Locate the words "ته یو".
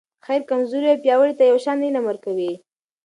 1.39-1.57